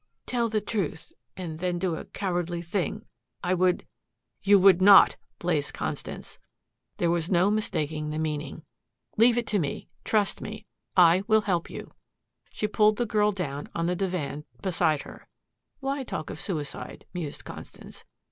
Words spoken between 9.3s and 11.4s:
it to me. Trust me. I